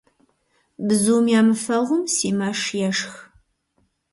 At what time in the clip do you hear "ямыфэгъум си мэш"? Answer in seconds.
1.39-2.61